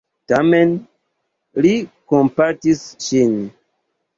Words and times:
Tamen, 0.31 0.71
li 1.65 1.75
kompatis 2.15 2.83
ŝin. 3.09 3.37